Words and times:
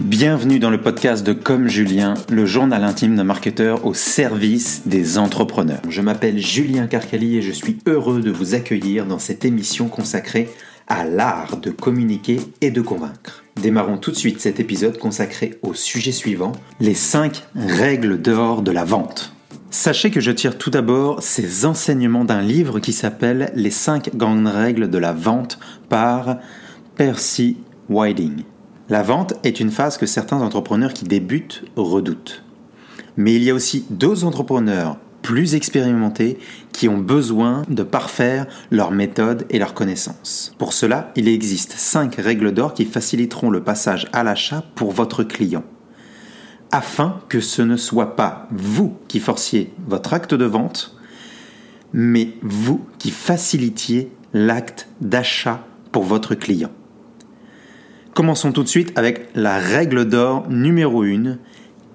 Bienvenue 0.00 0.58
dans 0.58 0.70
le 0.70 0.80
podcast 0.80 1.26
de 1.26 1.34
Comme 1.34 1.68
Julien, 1.68 2.14
le 2.30 2.46
journal 2.46 2.84
intime 2.84 3.16
d'un 3.16 3.24
marketeur 3.24 3.84
au 3.84 3.92
service 3.92 4.82
des 4.86 5.18
entrepreneurs. 5.18 5.82
Je 5.90 6.00
m'appelle 6.00 6.38
Julien 6.38 6.86
Carcali 6.86 7.36
et 7.36 7.42
je 7.42 7.52
suis 7.52 7.78
heureux 7.86 8.22
de 8.22 8.30
vous 8.30 8.54
accueillir 8.54 9.04
dans 9.04 9.18
cette 9.18 9.44
émission 9.44 9.88
consacrée 9.88 10.48
à 10.88 11.04
l'art 11.04 11.58
de 11.58 11.70
communiquer 11.70 12.40
et 12.62 12.70
de 12.70 12.80
convaincre. 12.80 13.44
Démarrons 13.60 13.98
tout 13.98 14.10
de 14.10 14.16
suite 14.16 14.40
cet 14.40 14.58
épisode 14.58 14.96
consacré 14.96 15.58
au 15.60 15.74
sujet 15.74 16.12
suivant, 16.12 16.52
les 16.80 16.94
5 16.94 17.44
règles 17.54 18.22
d'or 18.22 18.62
de 18.62 18.70
la 18.70 18.84
vente. 18.84 19.34
Sachez 19.70 20.10
que 20.10 20.20
je 20.20 20.30
tire 20.30 20.56
tout 20.56 20.70
d'abord 20.70 21.22
ces 21.22 21.66
enseignements 21.66 22.24
d'un 22.24 22.40
livre 22.40 22.80
qui 22.80 22.94
s'appelle 22.94 23.52
Les 23.54 23.70
5 23.70 24.16
grandes 24.16 24.46
règles 24.46 24.88
de 24.88 24.98
la 24.98 25.12
vente 25.12 25.58
par 25.90 26.38
Percy 26.96 27.58
Whiting. 27.90 28.44
La 28.90 29.04
vente 29.04 29.34
est 29.44 29.60
une 29.60 29.70
phase 29.70 29.98
que 29.98 30.04
certains 30.06 30.40
entrepreneurs 30.40 30.92
qui 30.92 31.04
débutent 31.04 31.62
redoutent. 31.76 32.42
Mais 33.16 33.36
il 33.36 33.44
y 33.44 33.50
a 33.50 33.54
aussi 33.54 33.86
d'autres 33.88 34.24
entrepreneurs 34.24 34.98
plus 35.22 35.54
expérimentés 35.54 36.38
qui 36.72 36.88
ont 36.88 36.98
besoin 36.98 37.62
de 37.68 37.84
parfaire 37.84 38.46
leur 38.72 38.90
méthode 38.90 39.46
et 39.48 39.60
leurs 39.60 39.74
connaissances. 39.74 40.56
Pour 40.58 40.72
cela, 40.72 41.12
il 41.14 41.28
existe 41.28 41.74
5 41.76 42.16
règles 42.16 42.52
d'or 42.52 42.74
qui 42.74 42.84
faciliteront 42.84 43.50
le 43.50 43.62
passage 43.62 44.08
à 44.12 44.24
l'achat 44.24 44.64
pour 44.74 44.90
votre 44.90 45.22
client. 45.22 45.62
Afin 46.72 47.20
que 47.28 47.38
ce 47.38 47.62
ne 47.62 47.76
soit 47.76 48.16
pas 48.16 48.48
vous 48.50 48.96
qui 49.06 49.20
forciez 49.20 49.72
votre 49.86 50.14
acte 50.14 50.34
de 50.34 50.46
vente, 50.46 50.96
mais 51.92 52.30
vous 52.42 52.84
qui 52.98 53.12
facilitiez 53.12 54.10
l'acte 54.32 54.88
d'achat 55.00 55.64
pour 55.92 56.02
votre 56.02 56.34
client. 56.34 56.70
Commençons 58.14 58.52
tout 58.52 58.64
de 58.64 58.68
suite 58.68 58.92
avec 58.96 59.28
la 59.34 59.58
règle 59.58 60.04
d'or 60.04 60.48
numéro 60.48 61.02
1, 61.02 61.38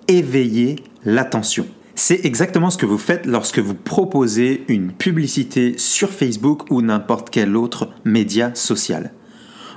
éveiller 0.07 0.77
l'attention. 1.03 1.67
C'est 1.93 2.25
exactement 2.25 2.69
ce 2.69 2.77
que 2.77 2.85
vous 2.85 2.97
faites 2.97 3.25
lorsque 3.25 3.59
vous 3.59 3.73
proposez 3.73 4.63
une 4.67 4.91
publicité 4.91 5.77
sur 5.77 6.09
Facebook 6.09 6.63
ou 6.69 6.81
n'importe 6.81 7.29
quel 7.29 7.55
autre 7.55 7.89
média 8.05 8.53
social. 8.55 9.11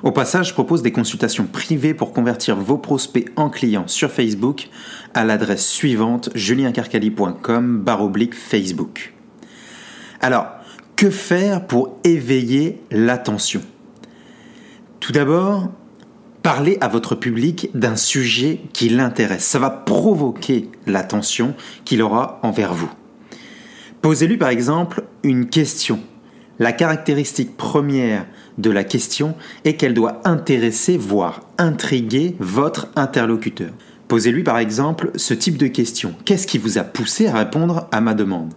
Au 0.05 0.13
passage, 0.13 0.51
je 0.51 0.55
propose 0.55 0.83
des 0.83 0.93
consultations 0.93 1.47
privées 1.47 1.95
pour 1.95 2.13
convertir 2.13 2.57
vos 2.57 2.79
prospects 2.79 3.31
en 3.35 3.51
clients 3.51 3.89
sur 3.89 4.11
Facebook 4.11 4.69
à 5.15 5.25
l'adresse 5.25 5.67
suivante 5.67 6.31
juliencarcali.com 6.37 7.85
Facebook. 8.33 9.13
Alors, 10.21 10.47
que 10.95 11.11
faire 11.11 11.67
pour 11.67 11.99
éveiller 12.05 12.81
l'attention? 12.93 13.61
Tout 15.01 15.13
d'abord, 15.13 15.71
Parlez 16.49 16.79
à 16.81 16.89
votre 16.89 17.15
public 17.15 17.69
d'un 17.75 17.95
sujet 17.95 18.63
qui 18.73 18.89
l'intéresse. 18.89 19.45
Ça 19.45 19.59
va 19.59 19.69
provoquer 19.69 20.71
l'attention 20.87 21.55
qu'il 21.85 22.01
aura 22.01 22.41
envers 22.43 22.73
vous. 22.73 22.89
Posez-lui 24.01 24.39
par 24.39 24.49
exemple 24.49 25.05
une 25.23 25.51
question. 25.51 26.01
La 26.59 26.73
caractéristique 26.73 27.55
première 27.59 28.25
de 28.57 28.71
la 28.71 28.83
question 28.83 29.35
est 29.67 29.75
qu'elle 29.75 29.93
doit 29.93 30.23
intéresser, 30.25 30.97
voire 30.97 31.43
intriguer 31.59 32.35
votre 32.39 32.89
interlocuteur. 32.97 33.73
Posez-lui 34.09 34.43
par 34.43 34.57
exemple 34.57 35.11
ce 35.17 35.35
type 35.35 35.59
de 35.59 35.67
question. 35.67 36.15
Qu'est-ce 36.25 36.47
qui 36.47 36.57
vous 36.57 36.79
a 36.79 36.83
poussé 36.83 37.27
à 37.27 37.37
répondre 37.37 37.89
à 37.93 38.01
ma 38.01 38.15
demande? 38.15 38.55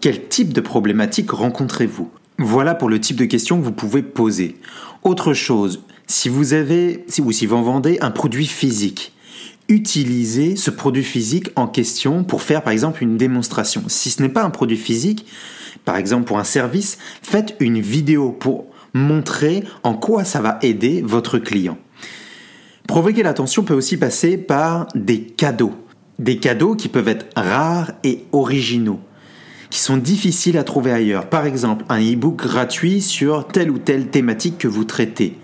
Quel 0.00 0.26
type 0.28 0.54
de 0.54 0.62
problématique 0.62 1.32
rencontrez-vous? 1.32 2.10
Voilà 2.38 2.74
pour 2.74 2.90
le 2.90 3.00
type 3.00 3.16
de 3.16 3.24
question 3.24 3.58
que 3.58 3.64
vous 3.64 3.72
pouvez 3.72 4.02
poser. 4.02 4.56
Autre 5.02 5.32
chose, 5.32 5.82
si 6.06 6.28
vous 6.28 6.52
avez, 6.52 7.04
ou 7.20 7.32
si 7.32 7.46
vous 7.46 7.64
vendez 7.64 7.98
un 8.02 8.10
produit 8.10 8.46
physique, 8.46 9.14
utilisez 9.68 10.54
ce 10.54 10.70
produit 10.70 11.02
physique 11.02 11.48
en 11.56 11.66
question 11.66 12.24
pour 12.24 12.42
faire 12.42 12.62
par 12.62 12.74
exemple 12.74 13.02
une 13.02 13.16
démonstration. 13.16 13.84
Si 13.88 14.10
ce 14.10 14.22
n'est 14.22 14.28
pas 14.28 14.44
un 14.44 14.50
produit 14.50 14.76
physique, 14.76 15.26
par 15.86 15.96
exemple 15.96 16.24
pour 16.24 16.38
un 16.38 16.44
service, 16.44 16.98
faites 17.22 17.56
une 17.58 17.80
vidéo 17.80 18.32
pour 18.32 18.66
montrer 18.92 19.64
en 19.82 19.94
quoi 19.94 20.24
ça 20.24 20.42
va 20.42 20.58
aider 20.60 21.02
votre 21.02 21.38
client. 21.38 21.78
Provoquer 22.86 23.22
l'attention 23.22 23.64
peut 23.64 23.74
aussi 23.74 23.96
passer 23.96 24.36
par 24.36 24.88
des 24.94 25.22
cadeaux. 25.22 25.74
Des 26.18 26.38
cadeaux 26.38 26.76
qui 26.76 26.88
peuvent 26.88 27.08
être 27.08 27.26
rares 27.34 27.92
et 28.04 28.24
originaux, 28.32 29.00
qui 29.70 29.80
sont 29.80 29.96
difficiles 29.96 30.58
à 30.58 30.64
trouver 30.64 30.92
ailleurs. 30.92 31.28
Par 31.28 31.46
exemple, 31.46 31.84
un 31.88 32.00
e-book 32.00 32.36
gratuit 32.36 33.00
sur 33.00 33.46
telle 33.46 33.70
ou 33.70 33.78
telle 33.78 34.08
thématique 34.08 34.58
que 34.58 34.68
vous 34.68 34.84
traitez 34.84 35.38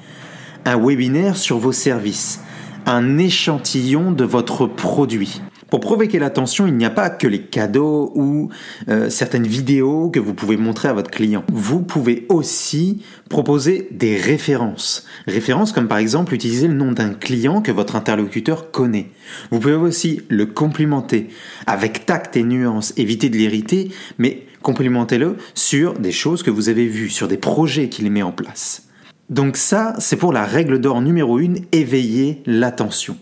un 0.64 0.78
webinaire 0.78 1.36
sur 1.36 1.58
vos 1.58 1.72
services, 1.72 2.40
un 2.86 3.18
échantillon 3.18 4.12
de 4.12 4.24
votre 4.24 4.66
produit. 4.66 5.40
Pour 5.72 5.80
provoquer 5.80 6.18
l'attention, 6.18 6.66
il 6.66 6.76
n'y 6.76 6.84
a 6.84 6.90
pas 6.90 7.08
que 7.08 7.26
les 7.26 7.40
cadeaux 7.40 8.12
ou 8.14 8.50
euh, 8.90 9.08
certaines 9.08 9.46
vidéos 9.46 10.10
que 10.10 10.20
vous 10.20 10.34
pouvez 10.34 10.58
montrer 10.58 10.88
à 10.88 10.92
votre 10.92 11.10
client. 11.10 11.44
Vous 11.50 11.80
pouvez 11.80 12.26
aussi 12.28 13.00
proposer 13.30 13.88
des 13.90 14.18
références. 14.18 15.06
Références 15.26 15.72
comme 15.72 15.88
par 15.88 15.96
exemple 15.96 16.34
utiliser 16.34 16.68
le 16.68 16.74
nom 16.74 16.92
d'un 16.92 17.14
client 17.14 17.62
que 17.62 17.72
votre 17.72 17.96
interlocuteur 17.96 18.70
connaît. 18.70 19.08
Vous 19.50 19.60
pouvez 19.60 19.72
aussi 19.72 20.20
le 20.28 20.44
complimenter 20.44 21.28
avec 21.66 22.04
tact 22.04 22.36
et 22.36 22.42
nuance. 22.42 22.92
Évitez 22.98 23.30
de 23.30 23.38
l'irriter, 23.38 23.92
mais 24.18 24.44
complimentez-le 24.60 25.38
sur 25.54 25.94
des 25.94 26.12
choses 26.12 26.42
que 26.42 26.50
vous 26.50 26.68
avez 26.68 26.86
vues, 26.86 27.08
sur 27.08 27.28
des 27.28 27.38
projets 27.38 27.88
qu'il 27.88 28.10
met 28.10 28.20
en 28.20 28.32
place. 28.32 28.88
Donc 29.30 29.56
ça, 29.56 29.94
c'est 29.98 30.16
pour 30.16 30.34
la 30.34 30.44
règle 30.44 30.80
d'or 30.80 31.00
numéro 31.00 31.38
1, 31.38 31.54
éveiller 31.72 32.42
l'attention. 32.44 33.16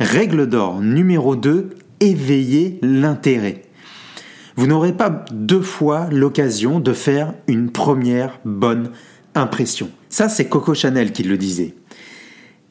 Règle 0.00 0.46
d'or 0.46 0.80
numéro 0.80 1.36
2, 1.36 1.70
éveiller 2.00 2.78
l'intérêt. 2.82 3.62
Vous 4.56 4.66
n'aurez 4.66 4.92
pas 4.92 5.24
deux 5.32 5.62
fois 5.62 6.08
l'occasion 6.10 6.80
de 6.80 6.92
faire 6.92 7.32
une 7.46 7.70
première 7.70 8.38
bonne 8.44 8.90
impression. 9.34 9.90
Ça, 10.08 10.28
c'est 10.28 10.48
Coco 10.48 10.74
Chanel 10.74 11.12
qui 11.12 11.22
le 11.22 11.36
disait. 11.38 11.74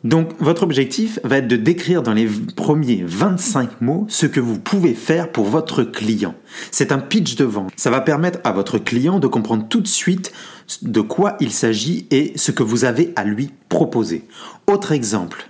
Donc 0.04 0.34
votre 0.40 0.62
objectif 0.62 1.20
va 1.24 1.38
être 1.38 1.48
de 1.48 1.56
décrire 1.56 2.04
dans 2.04 2.14
les 2.14 2.28
premiers 2.56 3.04
25 3.04 3.82
mots 3.82 4.06
ce 4.08 4.28
que 4.28 4.40
vous 4.40 4.60
pouvez 4.60 4.94
faire 4.94 5.32
pour 5.32 5.46
votre 5.46 5.84
client. 5.84 6.36
C'est 6.70 6.92
un 6.92 7.00
pitch 7.00 7.36
de 7.36 7.44
vente. 7.44 7.72
Ça 7.76 7.90
va 7.90 8.02
permettre 8.02 8.38
à 8.44 8.52
votre 8.52 8.78
client 8.78 9.18
de 9.20 9.26
comprendre 9.26 9.68
tout 9.68 9.82
de 9.82 9.88
suite 9.88 10.32
de 10.84 11.02
quoi 11.02 11.38
il 11.40 11.52
s'agit 11.52 12.06
et 12.12 12.34
ce 12.36 12.52
que 12.52 12.62
vous 12.62 12.86
avez 12.86 13.14
à 13.16 13.24
lui 13.24 13.50
proposer. 13.68 14.26
Autre 14.68 14.92
exemple, 14.92 15.50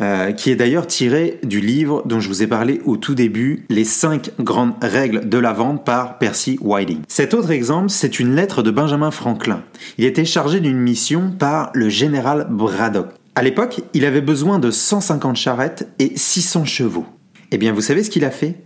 euh, 0.00 0.32
qui 0.32 0.50
est 0.50 0.56
d'ailleurs 0.56 0.86
tiré 0.86 1.38
du 1.42 1.60
livre 1.60 2.02
dont 2.06 2.20
je 2.20 2.28
vous 2.28 2.42
ai 2.42 2.46
parlé 2.46 2.80
au 2.84 2.96
tout 2.96 3.14
début, 3.14 3.64
Les 3.68 3.84
5 3.84 4.30
grandes 4.40 4.74
règles 4.80 5.28
de 5.28 5.38
la 5.38 5.52
vente 5.52 5.84
par 5.84 6.18
Percy 6.18 6.58
Whiting. 6.62 7.00
Cet 7.08 7.34
autre 7.34 7.50
exemple, 7.50 7.90
c'est 7.90 8.18
une 8.18 8.34
lettre 8.34 8.62
de 8.62 8.70
Benjamin 8.70 9.10
Franklin. 9.10 9.62
Il 9.98 10.04
était 10.04 10.24
chargé 10.24 10.60
d'une 10.60 10.78
mission 10.78 11.32
par 11.38 11.70
le 11.74 11.88
général 11.88 12.46
Braddock. 12.50 13.08
À 13.34 13.42
l'époque, 13.42 13.80
il 13.94 14.04
avait 14.04 14.20
besoin 14.20 14.58
de 14.58 14.70
150 14.70 15.36
charrettes 15.36 15.88
et 15.98 16.12
600 16.16 16.64
chevaux. 16.64 17.06
Eh 17.52 17.58
bien, 17.58 17.72
vous 17.72 17.80
savez 17.80 18.02
ce 18.02 18.10
qu'il 18.10 18.24
a 18.24 18.30
fait? 18.30 18.56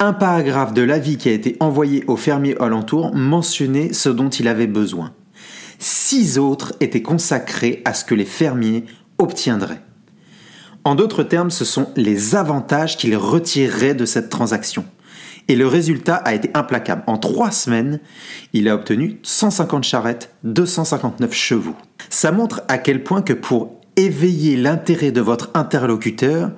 Un 0.00 0.12
paragraphe 0.12 0.74
de 0.74 0.82
l'avis 0.82 1.16
qui 1.16 1.28
a 1.28 1.32
été 1.32 1.56
envoyé 1.60 2.04
aux 2.06 2.16
fermiers 2.16 2.56
alentours 2.60 3.14
mentionnait 3.14 3.92
ce 3.92 4.08
dont 4.08 4.28
il 4.28 4.46
avait 4.46 4.66
besoin. 4.66 5.12
Six 5.78 6.38
autres 6.38 6.74
étaient 6.80 7.02
consacrés 7.02 7.82
à 7.84 7.94
ce 7.94 8.04
que 8.04 8.14
les 8.14 8.24
fermiers 8.24 8.84
obtiendraient. 9.18 9.82
En 10.88 10.94
d'autres 10.94 11.22
termes, 11.22 11.50
ce 11.50 11.66
sont 11.66 11.90
les 11.96 12.34
avantages 12.34 12.96
qu'il 12.96 13.14
retirerait 13.14 13.92
de 13.92 14.06
cette 14.06 14.30
transaction. 14.30 14.86
Et 15.46 15.54
le 15.54 15.66
résultat 15.66 16.14
a 16.14 16.32
été 16.32 16.50
implacable. 16.54 17.02
En 17.06 17.18
trois 17.18 17.50
semaines, 17.50 18.00
il 18.54 18.70
a 18.70 18.74
obtenu 18.74 19.18
150 19.22 19.84
charrettes, 19.84 20.34
259 20.44 21.34
chevaux. 21.34 21.74
Ça 22.08 22.32
montre 22.32 22.62
à 22.68 22.78
quel 22.78 23.04
point 23.04 23.20
que 23.20 23.34
pour 23.34 23.78
éveiller 23.96 24.56
l'intérêt 24.56 25.12
de 25.12 25.20
votre 25.20 25.50
interlocuteur, 25.52 26.52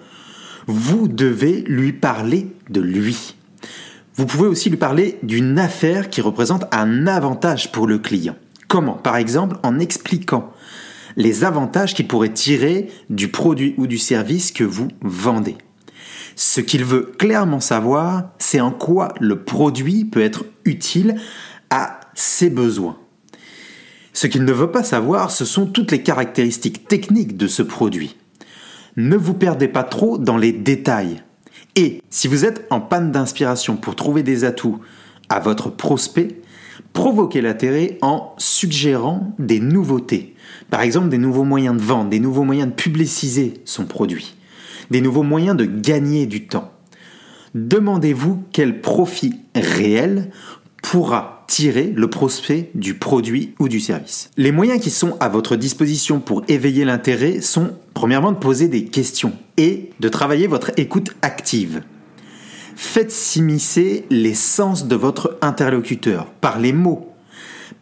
vous 0.68 1.08
devez 1.08 1.62
lui 1.62 1.92
parler 1.92 2.46
de 2.68 2.80
lui. 2.80 3.34
Vous 4.14 4.26
pouvez 4.26 4.46
aussi 4.46 4.70
lui 4.70 4.76
parler 4.76 5.18
d'une 5.24 5.58
affaire 5.58 6.08
qui 6.08 6.20
représente 6.20 6.72
un 6.72 7.08
avantage 7.08 7.72
pour 7.72 7.88
le 7.88 7.98
client. 7.98 8.36
Comment? 8.68 8.94
Par 8.94 9.16
exemple 9.16 9.56
en 9.64 9.80
expliquant 9.80 10.52
les 11.16 11.44
avantages 11.44 11.94
qu'il 11.94 12.08
pourrait 12.08 12.32
tirer 12.32 12.88
du 13.08 13.28
produit 13.28 13.74
ou 13.76 13.86
du 13.86 13.98
service 13.98 14.52
que 14.52 14.64
vous 14.64 14.88
vendez. 15.02 15.56
Ce 16.36 16.60
qu'il 16.60 16.84
veut 16.84 17.12
clairement 17.18 17.60
savoir, 17.60 18.30
c'est 18.38 18.60
en 18.60 18.70
quoi 18.70 19.12
le 19.20 19.42
produit 19.42 20.04
peut 20.04 20.22
être 20.22 20.44
utile 20.64 21.16
à 21.70 22.00
ses 22.14 22.50
besoins. 22.50 22.96
Ce 24.12 24.26
qu'il 24.26 24.44
ne 24.44 24.52
veut 24.52 24.70
pas 24.70 24.82
savoir, 24.82 25.30
ce 25.30 25.44
sont 25.44 25.66
toutes 25.66 25.92
les 25.92 26.02
caractéristiques 26.02 26.88
techniques 26.88 27.36
de 27.36 27.46
ce 27.46 27.62
produit. 27.62 28.16
Ne 28.96 29.16
vous 29.16 29.34
perdez 29.34 29.68
pas 29.68 29.84
trop 29.84 30.18
dans 30.18 30.36
les 30.36 30.52
détails. 30.52 31.22
Et 31.76 32.02
si 32.10 32.26
vous 32.26 32.44
êtes 32.44 32.66
en 32.70 32.80
panne 32.80 33.12
d'inspiration 33.12 33.76
pour 33.76 33.94
trouver 33.94 34.22
des 34.22 34.44
atouts 34.44 34.80
à 35.28 35.38
votre 35.38 35.70
prospect, 35.70 36.39
provoquez 36.92 37.40
l'intérêt 37.40 37.98
en 38.02 38.34
suggérant 38.38 39.34
des 39.38 39.60
nouveautés. 39.60 40.34
Par 40.70 40.82
exemple, 40.82 41.08
des 41.08 41.18
nouveaux 41.18 41.44
moyens 41.44 41.76
de 41.76 41.82
vente, 41.82 42.10
des 42.10 42.20
nouveaux 42.20 42.44
moyens 42.44 42.68
de 42.68 42.74
publiciser 42.74 43.54
son 43.64 43.86
produit. 43.86 44.34
des 44.90 45.00
nouveaux 45.00 45.22
moyens 45.22 45.56
de 45.56 45.64
gagner 45.64 46.26
du 46.26 46.48
temps. 46.48 46.72
Demandez-vous 47.54 48.42
quel 48.52 48.80
profit 48.80 49.34
réel 49.54 50.30
pourra 50.82 51.44
tirer 51.46 51.92
le 51.94 52.08
prospect 52.08 52.70
du 52.74 52.94
produit 52.94 53.54
ou 53.58 53.68
du 53.68 53.80
service. 53.80 54.30
Les 54.36 54.52
moyens 54.52 54.80
qui 54.80 54.90
sont 54.90 55.16
à 55.20 55.28
votre 55.28 55.56
disposition 55.56 56.20
pour 56.20 56.42
éveiller 56.48 56.84
l'intérêt 56.84 57.40
sont 57.40 57.72
premièrement 57.92 58.32
de 58.32 58.38
poser 58.38 58.68
des 58.68 58.84
questions 58.84 59.32
et 59.56 59.90
de 60.00 60.08
travailler 60.08 60.46
votre 60.46 60.70
écoute 60.76 61.14
active. 61.22 61.82
Faites 62.82 63.12
s'immiscer 63.12 64.06
les 64.08 64.32
sens 64.32 64.86
de 64.86 64.96
votre 64.96 65.36
interlocuteur 65.42 66.24
par 66.40 66.58
les 66.58 66.72
mots, 66.72 67.12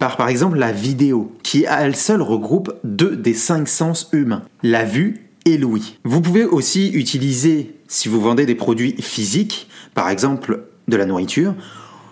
par 0.00 0.16
par 0.16 0.28
exemple 0.28 0.58
la 0.58 0.72
vidéo, 0.72 1.32
qui 1.44 1.66
à 1.66 1.82
elle 1.82 1.94
seule 1.94 2.20
regroupe 2.20 2.74
deux 2.82 3.14
des 3.14 3.32
cinq 3.32 3.68
sens 3.68 4.08
humains, 4.12 4.42
la 4.64 4.84
vue 4.84 5.30
et 5.44 5.56
l'ouïe. 5.56 5.98
Vous 6.02 6.20
pouvez 6.20 6.44
aussi 6.44 6.90
utiliser, 6.90 7.76
si 7.86 8.08
vous 8.08 8.20
vendez 8.20 8.44
des 8.44 8.56
produits 8.56 8.96
physiques, 9.00 9.68
par 9.94 10.10
exemple 10.10 10.64
de 10.88 10.96
la 10.96 11.06
nourriture, 11.06 11.54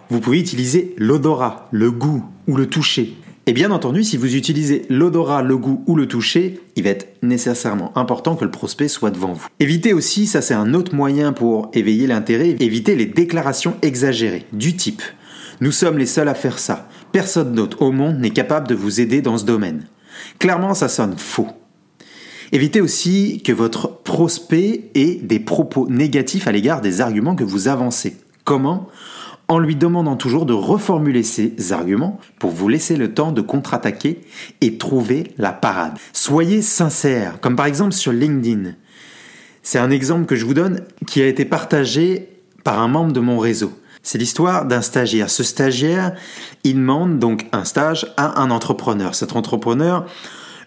vous 0.09 0.21
pouvez 0.21 0.39
utiliser 0.39 0.95
l'odorat, 0.97 1.69
le 1.73 1.91
goût 1.91 2.25
ou 2.47 2.57
le 2.57 2.69
toucher. 2.69 3.17
Et 3.49 3.53
bien 3.53 3.71
entendu, 3.71 4.03
si 4.03 4.17
vous 4.17 4.35
utilisez 4.35 4.83
l'odorat, 4.89 5.41
le 5.41 5.57
goût 5.57 5.85
ou 5.87 5.95
le 5.95 6.09
toucher, 6.09 6.59
il 6.75 6.83
va 6.83 6.91
être 6.91 7.07
nécessairement 7.23 7.97
important 7.97 8.35
que 8.35 8.45
le 8.45 8.51
prospect 8.51 8.89
soit 8.89 9.13
devant 9.13 9.35
vous. 9.35 9.47
Évitez 9.61 9.93
aussi, 9.93 10.27
ça 10.27 10.43
c'est 10.43 10.53
un 10.53 10.75
autre 10.75 10.97
moyen 10.97 11.33
pour 11.33 11.71
éveiller 11.73 12.09
l'intérêt, 12.09 12.57
évitez 12.59 12.97
les 12.97 13.07
déclarations 13.07 13.77
exagérées, 13.83 14.47
du 14.53 14.75
type⁇ 14.75 15.01
Nous 15.61 15.71
sommes 15.71 15.97
les 15.97 16.07
seuls 16.07 16.27
à 16.27 16.35
faire 16.35 16.59
ça, 16.59 16.89
personne 17.13 17.53
d'autre 17.53 17.83
au 17.83 17.93
monde 17.93 18.19
n'est 18.19 18.31
capable 18.31 18.67
de 18.67 18.75
vous 18.75 19.01
aider 19.01 19.23
dans 19.23 19.39
ce 19.39 19.45
domaine⁇ 19.45 19.87
Clairement, 20.41 20.75
ça 20.75 20.89
sonne 20.89 21.17
faux. 21.17 21.47
Évitez 22.51 22.81
aussi 22.81 23.43
que 23.45 23.53
votre 23.53 24.03
prospect 24.03 24.91
ait 24.97 25.21
des 25.23 25.39
propos 25.39 25.87
négatifs 25.89 26.49
à 26.49 26.53
l'égard 26.53 26.81
des 26.81 27.01
arguments 27.01 27.37
que 27.37 27.45
vous 27.45 27.69
avancez. 27.69 28.17
Comment? 28.43 28.89
En 29.49 29.59
lui 29.59 29.77
demandant 29.77 30.17
toujours 30.17 30.47
de 30.47 30.53
reformuler 30.53 31.23
ses 31.23 31.73
arguments 31.73 32.19
pour 32.39 32.51
vous 32.51 32.69
laisser 32.69 32.97
le 32.97 33.15
temps 33.15 33.33
de 33.33 33.41
contre-attaquer 33.41 34.21
et 34.61 34.79
trouver 34.79 35.33
la 35.39 35.53
parade. 35.53 35.99
Soyez 36.13 36.63
sincère, 36.63 37.41
comme 37.41 37.57
par 37.57 37.67
exemple 37.67 37.93
sur 37.93 38.13
LinkedIn. 38.13 38.73
C'est 39.63 39.79
un 39.79 39.91
exemple 39.91 40.27
que 40.27 40.37
je 40.37 40.45
vous 40.45 40.55
donne 40.55 40.83
qui 41.07 41.23
a 41.23 41.27
été 41.27 41.45
partagé 41.45 42.29
par 42.65 42.81
un 42.81 42.89
membre 42.89 43.13
de 43.13 43.21
mon 43.21 43.39
réseau. 43.39 43.73
C'est 44.03 44.19
l'histoire 44.19 44.67
d'un 44.67 44.83
stagiaire. 44.83 45.31
Ce 45.31 45.43
stagiaire, 45.43 46.15
il 46.63 46.75
demande 46.75 47.19
donc 47.19 47.47
un 47.53 47.65
stage 47.65 48.13
à 48.17 48.41
un 48.41 48.51
entrepreneur. 48.53 49.15
Cet 49.17 49.35
entrepreneur 49.35 50.07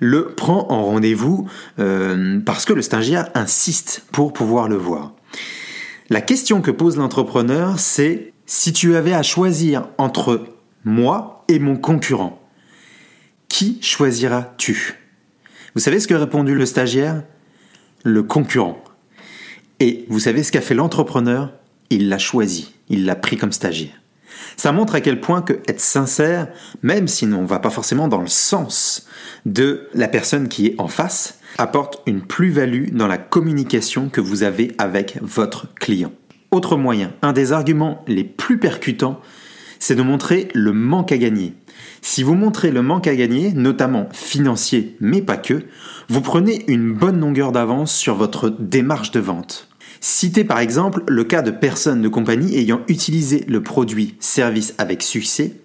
le 0.02 0.28
prend 0.28 0.68
en 0.70 0.84
rendez-vous 0.84 1.48
euh, 1.80 2.40
parce 2.46 2.66
que 2.66 2.74
le 2.74 2.82
stagiaire 2.82 3.30
insiste 3.36 4.04
pour 4.12 4.34
pouvoir 4.34 4.68
le 4.68 4.76
voir. 4.76 5.14
La 6.10 6.22
question 6.22 6.62
que 6.62 6.72
pose 6.72 6.98
l'entrepreneur, 6.98 7.80
c'est 7.80 8.34
si 8.50 8.74
tu 8.74 8.96
avais 8.96 9.14
à 9.14 9.22
choisir 9.22 9.90
entre 10.00 10.44
moi 10.84 11.46
et 11.48 11.60
mon 11.60 11.78
concurrent, 11.78 12.42
qui 13.48 13.78
choisiras-tu? 13.80 14.96
Vous 15.76 15.82
savez 15.82 16.00
ce 16.00 16.08
que 16.08 16.16
répondu 16.16 16.56
le 16.56 16.66
stagiaire? 16.66 17.22
Le 18.04 18.24
concurrent. 18.24 18.84
Et 19.80 20.06
vous 20.10 20.20
savez 20.20 20.42
ce 20.42 20.52
qu'a 20.52 20.62
fait 20.62 20.74
l'entrepreneur? 20.74 21.54
Il 21.92 22.10
l'a 22.10 22.18
choisi, 22.18 22.74
il 22.90 23.06
l'a 23.06 23.16
pris 23.16 23.38
comme 23.38 23.52
stagiaire. 23.52 24.02
Ça 24.58 24.72
montre 24.72 24.96
à 24.96 25.02
quel 25.02 25.22
point 25.22 25.44
que 25.44 25.54
être 25.68 25.80
sincère, 25.80 26.48
même 26.82 27.08
si 27.08 27.26
on 27.26 27.44
ne 27.44 27.48
va 27.48 27.60
pas 27.60 27.70
forcément 27.70 28.08
dans 28.08 28.22
le 28.22 28.28
sens 28.28 29.08
de 29.46 29.88
la 29.94 30.08
personne 30.08 30.50
qui 30.50 30.66
est 30.66 30.76
en 30.80 30.88
face, 30.88 31.40
apporte 31.60 32.02
une 32.08 32.24
plus-value 32.24 32.94
dans 32.94 33.08
la 33.08 33.20
communication 33.20 34.10
que 34.10 34.22
vous 34.22 34.42
avez 34.42 34.74
avec 34.80 35.20
votre 35.22 35.72
client. 35.76 36.14
Autre 36.52 36.78
moyen, 36.78 37.12
un 37.22 37.32
des 37.32 37.52
arguments 37.52 38.04
les 38.08 38.24
plus 38.24 38.58
percutants, 38.58 39.20
c'est 39.78 39.96
de 39.96 40.02
montrer 40.02 40.48
le 40.56 40.74
manque 40.74 41.12
à 41.12 41.18
gagner. 41.18 41.54
Si 42.02 42.24
vous 42.24 42.34
montrez 42.34 42.72
le 42.72 42.82
manque 42.82 43.08
à 43.08 43.16
gagner, 43.16 43.54
notamment 43.54 44.10
financier, 44.12 44.96
mais 45.00 45.22
pas 45.22 45.38
que, 45.38 45.64
vous 46.10 46.22
prenez 46.22 46.64
une 46.68 46.92
bonne 46.92 47.20
longueur 47.20 47.52
d'avance 47.52 47.94
sur 47.94 48.16
votre 48.16 48.50
démarche 48.50 49.12
de 49.12 49.20
vente. 49.20 49.70
Citez 50.02 50.44
par 50.44 50.60
exemple 50.60 51.04
le 51.08 51.24
cas 51.24 51.42
de 51.42 51.52
personnes 51.52 52.02
de 52.02 52.08
compagnie 52.08 52.58
ayant 52.58 52.82
utilisé 52.88 53.46
le 53.48 53.62
produit 53.62 54.16
service 54.20 54.74
avec 54.78 55.04
succès 55.04 55.58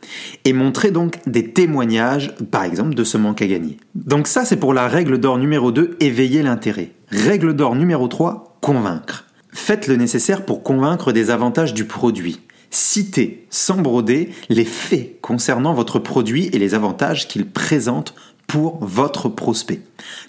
et 0.45 0.53
montrez 0.53 0.91
donc 0.91 1.19
des 1.27 1.53
témoignages 1.53 2.35
par 2.51 2.65
exemple 2.65 2.95
de 2.95 3.05
ce 3.05 3.17
manque 3.17 3.43
à 3.43 3.47
gagner. 3.47 3.77
Donc 3.95 4.27
ça 4.27 4.45
c'est 4.45 4.57
pour 4.57 4.75
la 4.75 4.89
règle 4.89 5.19
d'or 5.19 5.39
numéro 5.39 5.71
2, 5.71 5.97
éveiller 6.01 6.43
l'intérêt. 6.43 6.91
Règle 7.11 7.55
d'or 7.55 7.77
numéro 7.77 8.09
3, 8.09 8.59
convaincre. 8.61 9.24
Faites 9.55 9.87
le 9.87 9.97
nécessaire 9.97 10.45
pour 10.45 10.63
convaincre 10.63 11.13
des 11.13 11.31
avantages 11.31 11.73
du 11.73 11.87
produit. 11.87 12.41
Citez, 12.71 13.47
sans 13.51 13.77
broder, 13.77 14.31
les 14.49 14.65
faits 14.65 15.21
concernant 15.21 15.75
votre 15.75 16.01
produit 16.01 16.51
et 16.53 16.59
les 16.59 16.75
avantages 16.75 17.29
qu'il 17.29 17.47
présente 17.47 18.15
pour 18.49 18.85
votre 18.85 19.29
prospect. 19.29 19.81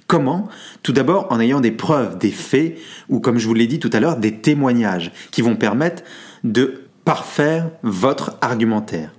Comment? 0.06 0.48
Tout 0.84 0.94
d'abord 0.94 1.28
en 1.32 1.40
ayant 1.40 1.60
des 1.60 1.72
preuves, 1.72 2.20
des 2.20 2.30
faits, 2.32 2.78
ou 3.10 3.20
comme 3.20 3.40
je 3.40 3.48
vous 3.48 3.56
l'ai 3.56 3.66
dit 3.66 3.80
tout 3.80 3.90
à 3.94 4.00
l'heure, 4.00 4.18
des 4.18 4.36
témoignages 4.38 5.12
qui 5.32 5.42
vont 5.42 5.56
permettre 5.56 6.04
de 6.44 6.84
parfaire 7.04 7.72
votre 7.82 8.38
argumentaire. 8.42 9.12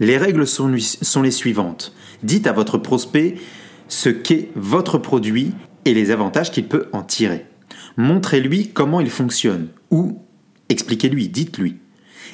Les 0.00 0.18
règles 0.18 0.46
sont, 0.46 0.68
les 0.68 1.30
suivantes. 1.30 1.94
Dites 2.24 2.48
à 2.48 2.52
votre 2.52 2.76
prospect 2.76 3.36
ce 3.86 4.08
qu'est 4.08 4.50
votre 4.56 4.98
produit 4.98 5.52
et 5.84 5.94
les 5.94 6.10
avantages 6.10 6.50
qu'il 6.50 6.66
peut 6.66 6.88
en 6.92 7.02
tirer. 7.02 7.46
Montrez-lui 7.96 8.70
comment 8.72 9.00
il 9.00 9.10
fonctionne 9.10 9.68
ou 9.90 10.20
expliquez-lui, 10.68 11.28
dites-lui. 11.28 11.78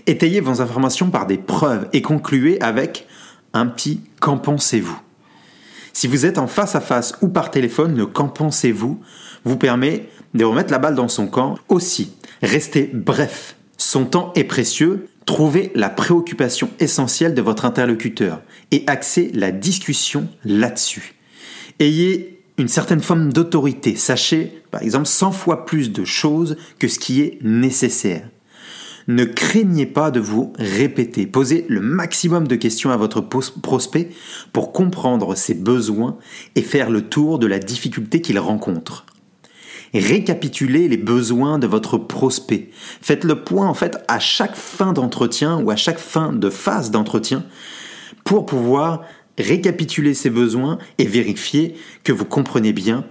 Étayez 0.06 0.40
vos 0.40 0.62
informations 0.62 1.10
par 1.10 1.26
des 1.26 1.38
preuves 1.38 1.88
et 1.92 2.02
concluez 2.02 2.60
avec 2.62 3.06
un 3.52 3.66
petit 3.66 4.00
qu'en 4.20 4.38
pensez-vous. 4.38 4.98
Si 5.92 6.06
vous 6.06 6.24
êtes 6.24 6.38
en 6.38 6.46
face 6.46 6.74
à 6.76 6.80
face 6.80 7.14
ou 7.20 7.28
par 7.28 7.50
téléphone, 7.50 7.96
le 7.96 8.06
qu'en 8.06 8.28
pensez-vous 8.28 9.00
vous 9.44 9.56
permet 9.56 10.08
de 10.34 10.44
remettre 10.44 10.72
la 10.72 10.78
balle 10.78 10.94
dans 10.94 11.08
son 11.08 11.26
camp. 11.26 11.56
Aussi, 11.68 12.12
restez 12.42 12.90
bref. 12.92 13.56
Son 13.76 14.04
temps 14.04 14.32
est 14.36 14.44
précieux. 14.44 15.08
Trouvez 15.26 15.72
la 15.74 15.90
préoccupation 15.90 16.70
essentielle 16.78 17.34
de 17.34 17.42
votre 17.42 17.64
interlocuteur 17.64 18.42
et 18.70 18.84
axez 18.86 19.30
la 19.34 19.52
discussion 19.52 20.28
là-dessus. 20.44 21.14
Ayez 21.78 22.39
une 22.60 22.68
certaine 22.68 23.00
forme 23.00 23.32
d'autorité. 23.32 23.96
Sachez, 23.96 24.62
par 24.70 24.82
exemple, 24.82 25.06
100 25.06 25.32
fois 25.32 25.64
plus 25.64 25.90
de 25.92 26.04
choses 26.04 26.56
que 26.78 26.88
ce 26.88 26.98
qui 26.98 27.22
est 27.22 27.38
nécessaire. 27.42 28.28
Ne 29.08 29.24
craignez 29.24 29.86
pas 29.86 30.10
de 30.10 30.20
vous 30.20 30.52
répéter. 30.58 31.26
Posez 31.26 31.64
le 31.68 31.80
maximum 31.80 32.46
de 32.46 32.54
questions 32.56 32.90
à 32.90 32.96
votre 32.96 33.22
prospect 33.22 34.10
pour 34.52 34.72
comprendre 34.72 35.34
ses 35.34 35.54
besoins 35.54 36.18
et 36.54 36.62
faire 36.62 36.90
le 36.90 37.08
tour 37.08 37.38
de 37.38 37.46
la 37.46 37.58
difficulté 37.58 38.20
qu'il 38.20 38.38
rencontre. 38.38 39.06
Récapitulez 39.92 40.86
les 40.86 40.98
besoins 40.98 41.58
de 41.58 41.66
votre 41.66 41.98
prospect. 41.98 42.70
Faites 43.00 43.24
le 43.24 43.42
point 43.42 43.66
en 43.66 43.74
fait 43.74 43.98
à 44.06 44.20
chaque 44.20 44.54
fin 44.54 44.92
d'entretien 44.92 45.58
ou 45.58 45.70
à 45.70 45.76
chaque 45.76 45.98
fin 45.98 46.32
de 46.32 46.50
phase 46.50 46.92
d'entretien 46.92 47.42
pour 48.22 48.46
pouvoir 48.46 49.02
récapituler 49.40 50.14
ses 50.14 50.30
besoins 50.30 50.78
et 50.98 51.04
vérifier 51.04 51.74
que 52.04 52.12
vous 52.12 52.24
comprenez 52.24 52.72
bien 52.72 53.04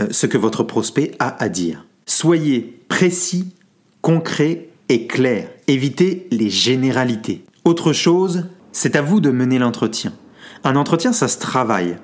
euh, 0.00 0.08
ce 0.10 0.26
que 0.26 0.38
votre 0.38 0.62
prospect 0.62 1.12
a 1.18 1.42
à 1.42 1.48
dire. 1.48 1.86
Soyez 2.06 2.80
précis, 2.88 3.54
concret 4.00 4.68
et 4.88 5.06
clair. 5.06 5.48
Évitez 5.66 6.28
les 6.30 6.50
généralités. 6.50 7.44
Autre 7.64 7.92
chose, 7.92 8.46
c'est 8.72 8.94
à 8.94 9.02
vous 9.02 9.20
de 9.20 9.30
mener 9.30 9.58
l'entretien. 9.58 10.12
Un 10.64 10.76
entretien, 10.76 11.12
ça 11.12 11.28
se 11.28 11.38
travaille. 11.38 11.96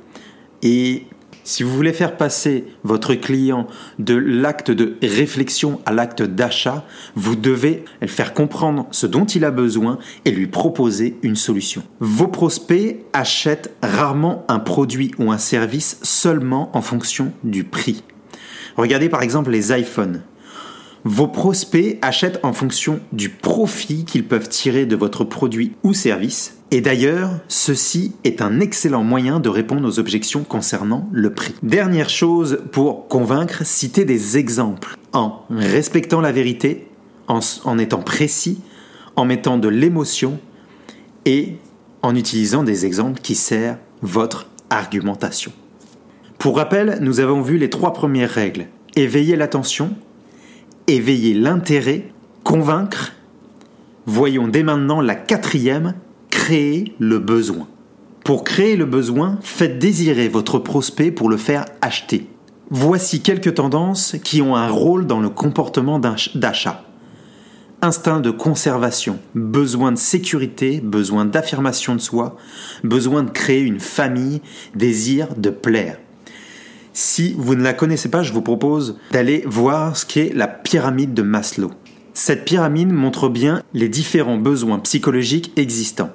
Et 0.62 1.06
si 1.44 1.62
vous 1.62 1.74
voulez 1.74 1.92
faire 1.92 2.16
passer 2.16 2.64
votre 2.84 3.14
client 3.14 3.66
de 3.98 4.14
l'acte 4.14 4.70
de 4.70 4.96
réflexion 5.02 5.80
à 5.86 5.92
l'acte 5.92 6.22
d'achat, 6.22 6.84
vous 7.14 7.36
devez 7.36 7.84
le 8.00 8.06
faire 8.06 8.34
comprendre 8.34 8.86
ce 8.90 9.06
dont 9.06 9.24
il 9.24 9.44
a 9.44 9.50
besoin 9.50 9.98
et 10.24 10.30
lui 10.30 10.46
proposer 10.46 11.16
une 11.22 11.36
solution. 11.36 11.82
Vos 12.00 12.28
prospects 12.28 12.98
achètent 13.12 13.74
rarement 13.82 14.44
un 14.48 14.58
produit 14.58 15.12
ou 15.18 15.32
un 15.32 15.38
service 15.38 15.98
seulement 16.02 16.76
en 16.76 16.82
fonction 16.82 17.32
du 17.44 17.64
prix. 17.64 18.02
Regardez 18.76 19.08
par 19.08 19.22
exemple 19.22 19.50
les 19.50 19.72
iPhones. 19.72 20.22
Vos 21.04 21.26
prospects 21.26 21.98
achètent 22.00 22.38
en 22.44 22.52
fonction 22.52 23.00
du 23.12 23.28
profit 23.28 24.04
qu'ils 24.04 24.24
peuvent 24.24 24.48
tirer 24.48 24.86
de 24.86 24.94
votre 24.94 25.24
produit 25.24 25.72
ou 25.82 25.94
service. 25.94 26.61
Et 26.74 26.80
d'ailleurs, 26.80 27.38
ceci 27.48 28.14
est 28.24 28.40
un 28.40 28.58
excellent 28.58 29.04
moyen 29.04 29.40
de 29.40 29.50
répondre 29.50 29.86
aux 29.86 29.98
objections 29.98 30.42
concernant 30.42 31.06
le 31.12 31.34
prix. 31.34 31.54
Dernière 31.62 32.08
chose 32.08 32.60
pour 32.72 33.08
convaincre, 33.08 33.66
citez 33.66 34.06
des 34.06 34.38
exemples 34.38 34.96
en 35.12 35.42
respectant 35.50 36.22
la 36.22 36.32
vérité, 36.32 36.88
en, 37.28 37.40
en 37.64 37.76
étant 37.76 38.00
précis, 38.00 38.62
en 39.16 39.26
mettant 39.26 39.58
de 39.58 39.68
l'émotion 39.68 40.40
et 41.26 41.58
en 42.00 42.16
utilisant 42.16 42.64
des 42.64 42.86
exemples 42.86 43.20
qui 43.20 43.34
servent 43.34 43.76
votre 44.00 44.48
argumentation. 44.70 45.52
Pour 46.38 46.56
rappel, 46.56 46.96
nous 47.02 47.20
avons 47.20 47.42
vu 47.42 47.58
les 47.58 47.68
trois 47.68 47.92
premières 47.92 48.30
règles. 48.30 48.66
Éveiller 48.96 49.36
l'attention, 49.36 49.94
éveiller 50.86 51.34
l'intérêt, 51.34 52.10
convaincre. 52.44 53.12
Voyons 54.06 54.48
dès 54.48 54.62
maintenant 54.62 55.02
la 55.02 55.14
quatrième, 55.14 55.92
créer 56.42 56.92
le 56.98 57.20
besoin. 57.20 57.68
Pour 58.24 58.42
créer 58.42 58.74
le 58.74 58.84
besoin, 58.84 59.38
faites 59.42 59.78
désirer 59.78 60.26
votre 60.26 60.58
prospect 60.58 61.12
pour 61.12 61.28
le 61.28 61.36
faire 61.36 61.66
acheter. 61.82 62.26
Voici 62.68 63.22
quelques 63.22 63.54
tendances 63.54 64.16
qui 64.24 64.42
ont 64.42 64.56
un 64.56 64.68
rôle 64.68 65.06
dans 65.06 65.20
le 65.20 65.28
comportement 65.28 66.00
d'achat. 66.00 66.82
Instinct 67.80 68.18
de 68.18 68.32
conservation, 68.32 69.20
besoin 69.36 69.92
de 69.92 69.98
sécurité, 69.98 70.80
besoin 70.80 71.26
d'affirmation 71.26 71.94
de 71.94 72.00
soi, 72.00 72.36
besoin 72.82 73.22
de 73.22 73.30
créer 73.30 73.60
une 73.60 73.78
famille, 73.78 74.42
désir 74.74 75.36
de 75.36 75.50
plaire. 75.50 75.98
Si 76.92 77.36
vous 77.38 77.54
ne 77.54 77.62
la 77.62 77.72
connaissez 77.72 78.10
pas, 78.10 78.24
je 78.24 78.32
vous 78.32 78.42
propose 78.42 78.98
d'aller 79.12 79.44
voir 79.46 79.96
ce 79.96 80.04
qu'est 80.04 80.32
la 80.34 80.48
pyramide 80.48 81.14
de 81.14 81.22
Maslow. 81.22 81.70
Cette 82.14 82.44
pyramide 82.44 82.92
montre 82.92 83.28
bien 83.28 83.62
les 83.74 83.88
différents 83.88 84.38
besoins 84.38 84.80
psychologiques 84.80 85.52
existants. 85.54 86.10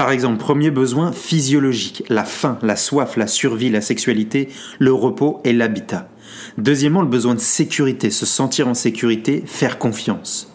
Par 0.00 0.12
exemple, 0.12 0.38
premier 0.38 0.70
besoin 0.70 1.12
physiologique, 1.12 2.04
la 2.08 2.24
faim, 2.24 2.58
la 2.62 2.76
soif, 2.76 3.18
la 3.18 3.26
survie, 3.26 3.68
la 3.68 3.82
sexualité, 3.82 4.48
le 4.78 4.94
repos 4.94 5.42
et 5.44 5.52
l'habitat. 5.52 6.08
Deuxièmement, 6.56 7.02
le 7.02 7.06
besoin 7.06 7.34
de 7.34 7.40
sécurité, 7.40 8.10
se 8.10 8.24
sentir 8.24 8.66
en 8.66 8.72
sécurité, 8.72 9.44
faire 9.44 9.78
confiance. 9.78 10.50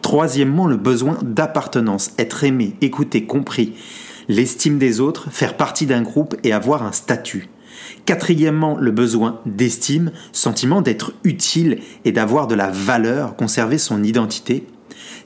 Troisièmement, 0.00 0.66
le 0.66 0.78
besoin 0.78 1.18
d'appartenance, 1.22 2.12
être 2.16 2.42
aimé, 2.44 2.74
écouté, 2.80 3.26
compris. 3.26 3.74
L'estime 4.28 4.78
des 4.78 4.98
autres, 4.98 5.30
faire 5.30 5.58
partie 5.58 5.84
d'un 5.84 6.00
groupe 6.00 6.34
et 6.42 6.54
avoir 6.54 6.82
un 6.82 6.92
statut. 6.92 7.50
Quatrièmement, 8.06 8.78
le 8.80 8.92
besoin 8.92 9.42
d'estime, 9.44 10.10
sentiment 10.32 10.80
d'être 10.80 11.12
utile 11.22 11.80
et 12.06 12.12
d'avoir 12.12 12.46
de 12.46 12.54
la 12.54 12.70
valeur, 12.70 13.36
conserver 13.36 13.76
son 13.76 14.02
identité. 14.02 14.64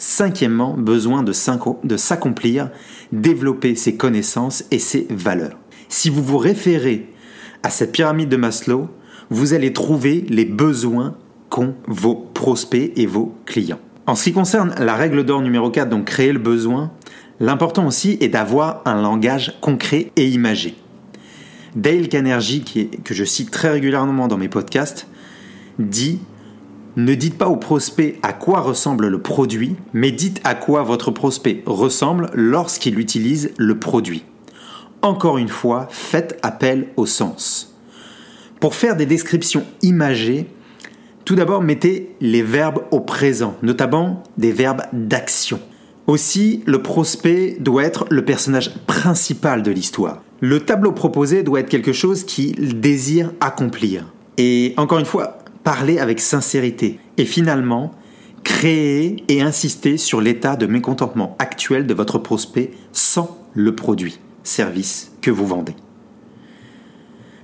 Cinquièmement, 0.02 0.72
besoin 0.78 1.22
de 1.22 1.32
s'accomplir, 1.32 2.70
développer 3.12 3.74
ses 3.74 3.96
connaissances 3.96 4.64
et 4.70 4.78
ses 4.78 5.06
valeurs. 5.10 5.58
Si 5.90 6.08
vous 6.08 6.22
vous 6.22 6.38
référez 6.38 7.12
à 7.62 7.68
cette 7.68 7.92
pyramide 7.92 8.30
de 8.30 8.38
Maslow, 8.38 8.88
vous 9.28 9.52
allez 9.52 9.74
trouver 9.74 10.24
les 10.30 10.46
besoins 10.46 11.18
qu'ont 11.50 11.74
vos 11.86 12.14
prospects 12.14 12.92
et 12.96 13.04
vos 13.04 13.34
clients. 13.44 13.78
En 14.06 14.14
ce 14.14 14.24
qui 14.24 14.32
concerne 14.32 14.74
la 14.78 14.94
règle 14.94 15.22
d'or 15.22 15.42
numéro 15.42 15.70
4, 15.70 15.90
donc 15.90 16.06
créer 16.06 16.32
le 16.32 16.38
besoin, 16.38 16.92
l'important 17.38 17.86
aussi 17.86 18.16
est 18.22 18.28
d'avoir 18.28 18.80
un 18.86 19.02
langage 19.02 19.58
concret 19.60 20.12
et 20.16 20.26
imagé. 20.26 20.76
Dale 21.76 22.08
Carnegie, 22.08 22.64
que 23.04 23.12
je 23.12 23.24
cite 23.24 23.50
très 23.50 23.68
régulièrement 23.68 24.28
dans 24.28 24.38
mes 24.38 24.48
podcasts, 24.48 25.06
dit 25.78 26.20
ne 26.96 27.14
dites 27.14 27.38
pas 27.38 27.48
au 27.48 27.56
prospect 27.56 28.18
à 28.22 28.32
quoi 28.32 28.60
ressemble 28.60 29.08
le 29.08 29.20
produit, 29.20 29.76
mais 29.92 30.12
dites 30.12 30.40
à 30.44 30.54
quoi 30.54 30.82
votre 30.82 31.10
prospect 31.10 31.62
ressemble 31.66 32.30
lorsqu'il 32.34 32.98
utilise 32.98 33.52
le 33.56 33.78
produit. 33.78 34.24
Encore 35.02 35.38
une 35.38 35.48
fois, 35.48 35.86
faites 35.90 36.38
appel 36.42 36.88
au 36.96 37.06
sens. 37.06 37.74
Pour 38.60 38.74
faire 38.74 38.96
des 38.96 39.06
descriptions 39.06 39.64
imagées, 39.82 40.46
tout 41.24 41.34
d'abord 41.34 41.62
mettez 41.62 42.14
les 42.20 42.42
verbes 42.42 42.82
au 42.90 43.00
présent, 43.00 43.54
notamment 43.62 44.22
des 44.36 44.52
verbes 44.52 44.82
d'action. 44.92 45.60
Aussi, 46.06 46.62
le 46.66 46.82
prospect 46.82 47.56
doit 47.60 47.84
être 47.84 48.04
le 48.10 48.24
personnage 48.24 48.74
principal 48.86 49.62
de 49.62 49.70
l'histoire. 49.70 50.22
Le 50.40 50.60
tableau 50.60 50.92
proposé 50.92 51.42
doit 51.42 51.60
être 51.60 51.68
quelque 51.68 51.92
chose 51.92 52.24
qu'il 52.24 52.80
désire 52.80 53.32
accomplir. 53.40 54.12
Et 54.36 54.74
encore 54.76 54.98
une 54.98 55.04
fois, 55.04 55.38
parler 55.64 55.98
avec 55.98 56.20
sincérité 56.20 56.98
et 57.16 57.24
finalement 57.24 57.92
créer 58.44 59.24
et 59.28 59.42
insister 59.42 59.96
sur 59.96 60.20
l'état 60.20 60.56
de 60.56 60.66
mécontentement 60.66 61.36
actuel 61.38 61.86
de 61.86 61.94
votre 61.94 62.18
prospect 62.18 62.70
sans 62.92 63.38
le 63.54 63.74
produit, 63.74 64.18
service 64.42 65.12
que 65.20 65.30
vous 65.30 65.46
vendez. 65.46 65.74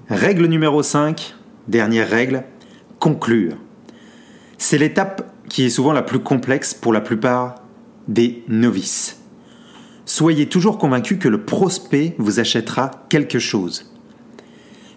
Règle 0.09 0.47
numéro 0.47 0.83
5, 0.83 1.35
dernière 1.69 2.09
règle, 2.09 2.45
conclure. 2.99 3.57
C'est 4.59 4.79
l'étape 4.79 5.33
qui 5.49 5.65
est 5.65 5.71
souvent 5.71 5.93
la 5.93 6.03
plus 6.03 6.21
complexe 6.21 6.75
pour 6.75 6.93
la 6.93 7.01
plupart 7.01 7.57
des 8.09 8.45
novices. 8.49 9.21
Soyez 10.05 10.47
toujours 10.47 10.79
convaincu 10.79 11.19
que 11.19 11.29
le 11.29 11.45
prospect 11.45 12.15
vous 12.19 12.39
achètera 12.39 12.91
quelque 13.09 13.39
chose. 13.39 13.93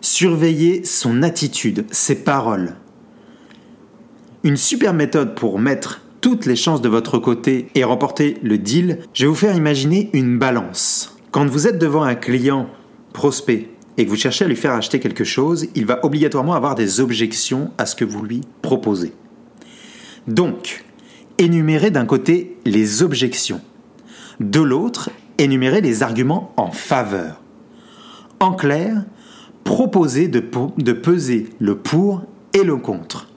Surveillez 0.01 0.85
son 0.85 1.23
attitude, 1.23 1.85
ses 1.91 2.23
paroles, 2.23 2.75
une 4.43 4.57
super 4.57 4.93
méthode 4.93 5.35
pour 5.35 5.59
mettre 5.59 6.01
toutes 6.21 6.45
les 6.45 6.55
chances 6.55 6.81
de 6.81 6.89
votre 6.89 7.17
côté 7.17 7.67
et 7.75 7.83
remporter 7.83 8.37
le 8.41 8.57
deal, 8.57 8.99
je 9.13 9.25
vais 9.25 9.29
vous 9.29 9.35
faire 9.35 9.55
imaginer 9.55 10.09
une 10.13 10.37
balance. 10.37 11.17
Quand 11.31 11.45
vous 11.45 11.67
êtes 11.67 11.77
devant 11.77 12.03
un 12.03 12.15
client 12.15 12.69
prospect 13.13 13.69
et 13.97 14.05
que 14.05 14.09
vous 14.09 14.15
cherchez 14.15 14.45
à 14.45 14.47
lui 14.47 14.55
faire 14.55 14.73
acheter 14.73 14.99
quelque 14.99 15.23
chose, 15.23 15.67
il 15.75 15.85
va 15.85 16.03
obligatoirement 16.05 16.53
avoir 16.53 16.75
des 16.75 16.99
objections 16.99 17.71
à 17.77 17.85
ce 17.85 17.95
que 17.95 18.05
vous 18.05 18.23
lui 18.23 18.41
proposez. 18.61 19.13
Donc, 20.27 20.85
énumérez 21.37 21.91
d'un 21.91 22.05
côté 22.05 22.57
les 22.65 23.03
objections, 23.03 23.61
de 24.39 24.61
l'autre, 24.61 25.09
énumérez 25.37 25.81
les 25.81 26.01
arguments 26.01 26.53
en 26.55 26.71
faveur. 26.71 27.41
En 28.39 28.53
clair, 28.53 29.03
proposez 29.65 30.27
de, 30.27 30.43
de 30.77 30.93
peser 30.93 31.49
le 31.59 31.77
pour 31.77 32.23
et 32.53 32.63
le 32.63 32.77
contre. 32.77 33.28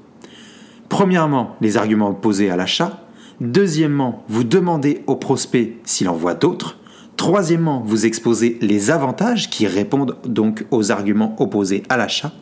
Premièrement, 0.92 1.56
les 1.62 1.78
arguments 1.78 2.10
opposés 2.10 2.50
à 2.50 2.56
l'achat. 2.56 3.00
Deuxièmement, 3.40 4.24
vous 4.28 4.44
demandez 4.44 5.02
au 5.06 5.16
prospect 5.16 5.78
s'il 5.84 6.06
en 6.10 6.14
voit 6.14 6.34
d'autres. 6.34 6.76
Troisièmement, 7.16 7.82
vous 7.82 8.04
exposez 8.04 8.58
les 8.60 8.90
avantages 8.90 9.48
qui 9.48 9.66
répondent 9.66 10.18
donc 10.26 10.66
aux 10.70 10.92
arguments 10.92 11.34
opposés 11.38 11.82
à 11.88 11.96
l'achat. 11.96 12.32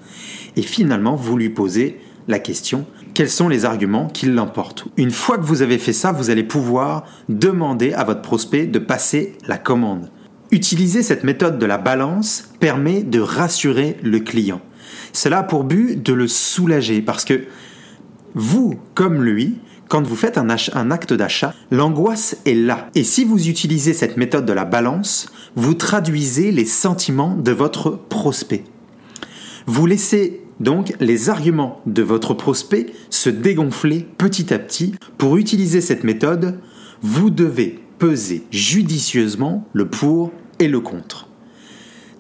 Et 0.57 0.63
finalement, 0.63 1.15
vous 1.15 1.37
lui 1.37 1.51
posez 1.51 2.01
la 2.27 2.41
question 2.41 2.87
quels 3.15 3.31
sont 3.31 3.49
les 3.49 3.65
arguments 3.65 4.09
qui 4.09 4.27
l'emportent? 4.27 4.85
Une 4.97 5.13
fois 5.13 5.39
que 5.39 5.45
vous 5.45 5.63
avez 5.63 5.79
fait 5.79 5.93
ça, 5.93 6.11
vous 6.11 6.29
allez 6.31 6.43
pouvoir 6.43 7.05
demander 7.29 7.93
à 7.93 8.03
votre 8.03 8.23
prospect 8.23 8.67
de 8.67 8.81
passer 8.81 9.37
la 9.47 9.59
commande. 9.59 10.11
Utiliser 10.51 11.05
cette 11.05 11.23
méthode 11.23 11.61
de 11.61 11.67
la 11.67 11.79
balance 11.79 12.51
permet 12.59 13.05
de 13.05 13.21
rassurer 13.21 13.97
le 14.03 14.19
client. 14.19 14.61
Cela 15.13 15.39
a 15.39 15.43
pour 15.45 15.63
but 15.63 16.03
de 16.03 16.13
le 16.13 16.27
soulager 16.27 17.01
parce 17.01 17.25
que 17.25 17.45
vous, 18.35 18.79
comme 18.95 19.23
lui, 19.23 19.59
quand 19.89 20.07
vous 20.07 20.15
faites 20.15 20.39
un, 20.39 20.51
acte 20.91 21.13
d'achat, 21.13 21.53
l'angoisse 21.73 22.37
est 22.47 22.55
là. 22.55 22.89
Et 22.95 23.03
si 23.03 23.25
vous 23.25 23.49
utilisez 23.49 23.93
cette 23.93 24.17
méthode 24.17 24.47
de 24.47 24.53
la 24.53 24.65
balance, 24.65 25.33
vous 25.57 25.75
traduisez 25.75 26.53
les 26.53 26.65
sentiments 26.65 27.35
de 27.35 27.51
votre 27.51 27.91
prospect. 27.91 28.63
Vous 29.67 29.87
laissez 29.87 30.43
donc 30.61 30.95
les 31.01 31.29
arguments 31.29 31.81
de 31.87 32.03
votre 32.03 32.35
prospect 32.35 32.87
se 33.09 33.31
dégonfler 33.31 34.07
petit 34.17 34.55
à 34.55 34.61
petit. 34.61 34.95
Pour 35.19 35.37
utiliser 35.37 35.81
cette 35.81 36.05
méthode, 36.05 36.61
vous 37.03 37.31
devez 37.31 37.81
peser 37.99 38.45
judicieusement 38.53 39.67
le 39.73 39.89
pour 39.89 40.31
et 40.61 40.69
le 40.69 40.79
contre. 40.79 41.27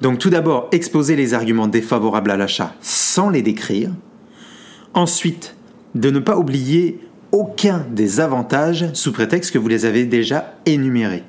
Donc 0.00 0.18
tout 0.18 0.30
d'abord, 0.30 0.68
exposer 0.72 1.14
les 1.14 1.34
arguments 1.34 1.68
défavorables 1.68 2.30
à 2.32 2.36
l'achat 2.36 2.74
sans 2.80 3.30
les 3.30 3.42
décrire. 3.42 3.90
Ensuite, 4.94 5.54
de 5.94 6.10
ne 6.10 6.18
pas 6.18 6.36
oublier 6.36 7.00
aucun 7.32 7.86
des 7.90 8.20
avantages 8.20 8.92
sous 8.92 9.12
prétexte 9.12 9.52
que 9.52 9.58
vous 9.58 9.68
les 9.68 9.84
avez 9.84 10.04
déjà 10.04 10.54
énumérés. 10.66 11.24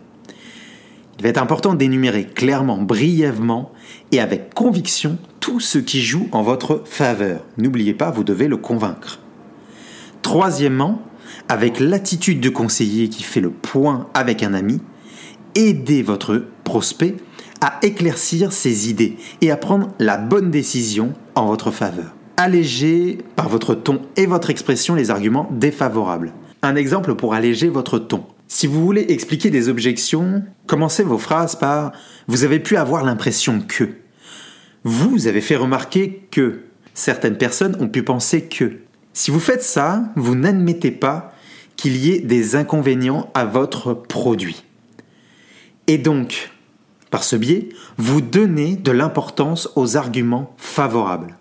Il 1.18 1.24
va 1.24 1.30
être 1.30 1.42
important 1.42 1.76
d'énumérer 1.76 2.26
clairement, 2.26 2.78
brièvement 2.78 3.72
et 4.12 4.20
avec 4.20 4.54
conviction 4.54 5.18
tout 5.40 5.60
ce 5.60 5.78
qui 5.78 6.02
joue 6.02 6.28
en 6.32 6.42
votre 6.42 6.82
faveur. 6.86 7.46
N'oubliez 7.58 7.94
pas, 7.94 8.10
vous 8.10 8.24
devez 8.24 8.48
le 8.48 8.58
convaincre. 8.58 9.20
Troisièmement, 10.24 11.02
avec 11.48 11.80
l'attitude 11.80 12.40
de 12.40 12.50
conseiller 12.50 13.10
qui 13.10 13.24
fait 13.24 13.42
le 13.42 13.52
point 13.52 14.08
avec 14.14 14.42
un 14.42 14.54
ami, 14.54 14.82
aidez 15.56 16.02
votre 16.02 16.44
prospect 16.64 17.18
à 17.62 17.78
éclaircir 17.84 18.52
ses 18.52 18.90
idées 18.90 19.18
et 19.42 19.52
à 19.52 19.58
prendre 19.58 19.90
la 20.00 20.18
bonne 20.18 20.50
décision 20.50 21.14
en 21.36 21.46
votre 21.46 21.70
faveur 21.70 22.16
alléger 22.42 23.20
par 23.36 23.50
votre 23.50 23.76
ton 23.76 24.02
et 24.18 24.26
votre 24.26 24.50
expression 24.50 24.96
les 24.96 25.12
arguments 25.12 25.50
défavorables. 25.52 26.34
Un 26.62 26.76
exemple 26.76 27.16
pour 27.16 27.34
alléger 27.34 27.70
votre 27.70 28.00
ton. 28.00 28.26
Si 28.48 28.68
vous 28.68 28.84
voulez 28.84 29.06
expliquer 29.10 29.50
des 29.50 29.70
objections, 29.70 30.44
commencez 30.68 31.04
vos 31.04 31.18
phrases 31.18 31.56
par⁇ 31.56 31.92
Vous 32.28 32.44
avez 32.44 32.60
pu 32.60 32.78
avoir 32.78 33.04
l'impression 33.04 33.62
que⁇ 33.66 33.84
Vous 34.84 35.28
avez 35.28 35.42
fait 35.42 35.56
remarquer 35.56 36.28
que 36.32 36.64
certaines 36.94 37.38
personnes 37.38 37.78
ont 37.80 37.88
pu 37.88 38.04
penser 38.04 38.44
que. 38.44 38.80
Si 39.14 39.32
vous 39.32 39.40
faites 39.40 39.64
ça, 39.64 40.04
vous 40.16 40.36
n'admettez 40.36 40.92
pas 40.92 41.34
qu'il 41.78 41.98
y 41.98 42.12
ait 42.12 42.20
des 42.20 42.56
inconvénients 42.56 43.30
à 43.34 43.46
votre 43.46 43.94
produit. 43.94 44.64
Et 45.88 45.98
donc, 45.98 46.52
par 47.10 47.24
ce 47.24 47.36
biais, 47.36 47.70
vous 47.98 48.22
donnez 48.22 48.76
de 48.76 48.92
l'importance 48.92 49.70
aux 49.76 49.98
arguments 49.98 50.54
favorables. 50.58 51.38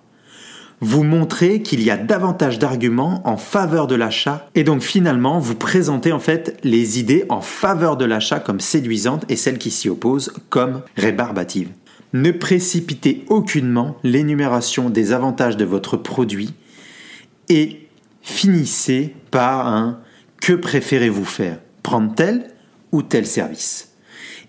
Vous 0.81 1.05
montrez 1.05 1.63
qu'il 1.63 1.83
y 1.83 1.91
a 1.91 1.97
davantage 1.97 2.59
d'arguments 2.59 3.21
en 3.25 3.37
faveur 3.37 3.87
de 3.87 3.95
l'achat 3.95 4.49
et 4.55 4.65
donc 4.65 4.83
finalement 4.83 5.39
vous 5.39 5.55
présentez 5.55 6.13
en 6.13 6.21
fait 6.21 6.59
les 6.65 6.99
idées 6.99 7.27
en 7.29 7.41
faveur 7.41 7.97
de 7.97 8.05
l'achat 8.07 8.41
comme 8.41 8.61
séduisantes 8.61 9.25
et 9.29 9.37
celles 9.37 9.59
qui 9.59 9.71
s'y 9.71 9.89
opposent 9.89 10.33
comme 10.49 10.83
rébarbatives. 10.97 11.71
Ne 12.13 12.31
précipitez 12.33 13.25
aucunement 13.29 13.97
l'énumération 14.03 14.91
des 14.91 15.13
avantages 15.13 15.57
de 15.57 15.65
votre 15.65 15.97
produit 15.97 16.55
et 17.49 17.89
finissez 18.23 19.15
par 19.31 19.69
un 19.69 20.01
que 20.41 20.55
préférez-vous 20.55 21.25
faire? 21.25 21.59
Prendre 21.83 22.15
tel 22.15 22.51
ou 22.93 23.03
tel 23.03 23.27
service 23.27 23.93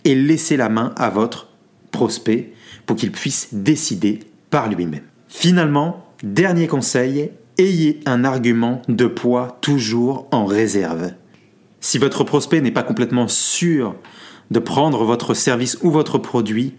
Et 0.05 0.15
laissez 0.15 0.57
la 0.57 0.69
main 0.69 0.93
à 0.95 1.09
votre 1.09 1.49
prospect 1.91 2.53
pour 2.85 2.95
qu'il 2.95 3.11
puisse 3.11 3.49
décider 3.53 4.19
par 4.49 4.69
lui-même. 4.69 5.03
Finalement, 5.27 6.05
dernier 6.23 6.67
conseil, 6.67 7.31
ayez 7.57 7.99
un 8.05 8.23
argument 8.23 8.81
de 8.87 9.07
poids 9.07 9.57
toujours 9.61 10.27
en 10.31 10.45
réserve. 10.45 11.11
Si 11.79 11.97
votre 11.97 12.23
prospect 12.23 12.61
n'est 12.61 12.71
pas 12.71 12.83
complètement 12.83 13.27
sûr 13.27 13.95
de 14.51 14.59
prendre 14.59 15.03
votre 15.03 15.33
service 15.33 15.77
ou 15.81 15.89
votre 15.89 16.17
produit, 16.17 16.75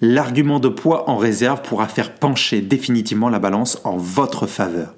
l'argument 0.00 0.60
de 0.60 0.68
poids 0.68 1.08
en 1.10 1.16
réserve 1.16 1.62
pourra 1.62 1.88
faire 1.88 2.14
pencher 2.14 2.60
définitivement 2.60 3.28
la 3.28 3.38
balance 3.38 3.80
en 3.84 3.96
votre 3.96 4.46
faveur. 4.46 4.94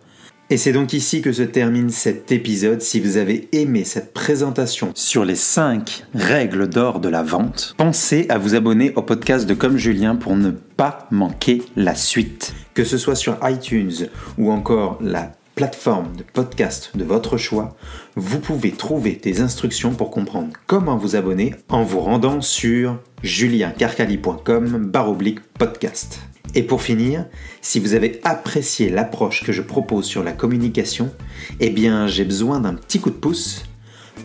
Et 0.50 0.57
c'est 0.57 0.73
donc 0.73 0.95
ici 0.95 1.21
que 1.21 1.31
se 1.31 1.43
termine 1.43 1.90
cet 1.90 2.33
épisode. 2.33 2.81
Si 2.81 3.00
vous 3.00 3.19
avez 3.19 3.50
aimé 3.52 3.85
cette 3.85 4.14
présentation 4.14 4.93
sur 4.95 5.26
les 5.26 5.35
5 5.35 6.07
règles 6.14 6.71
d'or 6.71 7.00
de 7.00 7.11
la 7.11 7.23
vente, 7.23 7.75
pensez 7.76 8.25
à 8.31 8.38
vous 8.38 8.55
abonner 8.55 8.95
au 8.97 9.02
podcast 9.02 9.47
de 9.47 9.52
Comme 9.52 9.76
Julien 9.76 10.17
pour 10.17 10.37
ne 10.37 10.50
pas 10.50 11.07
manquer 11.11 11.61
la 11.76 11.95
suite. 11.95 12.55
Que 12.73 12.85
ce 12.85 12.97
soit 12.97 13.14
sur 13.14 13.37
iTunes 13.43 14.09
ou 14.38 14.50
encore 14.50 14.99
la 15.02 15.33
plateforme 15.55 16.17
de 16.17 16.23
podcast 16.23 16.93
de 16.95 17.05
votre 17.05 17.37
choix, 17.37 17.76
vous 18.17 18.38
pouvez 18.38 18.71
trouver 18.71 19.21
des 19.23 19.43
instructions 19.43 19.93
pour 19.93 20.11
comprendre 20.11 20.55
comment 20.67 20.97
vous 20.97 21.14
abonner 21.14 21.57
en 21.69 21.83
vous 21.83 22.00
rendant 22.00 22.40
sur 22.40 22.99
juliencarcali.com 23.23 24.93
podcast. 25.59 26.27
Et 26.55 26.62
pour 26.62 26.83
finir, 26.83 27.26
si 27.61 27.78
vous 27.78 27.95
avez 27.95 28.21
apprécié 28.25 28.88
l'approche 28.88 29.45
que 29.45 29.52
je 29.52 29.62
propose 29.62 30.07
sur 30.07 30.25
la 30.25 30.33
communication, 30.33 31.12
eh 31.61 31.71
bien 31.71 32.07
j'ai 32.07 32.25
besoin 32.25 32.61
d'un 32.61 32.75
petit 32.75 33.00
coup 33.00 33.11
de 33.11 33.17
pouce. 33.17 33.64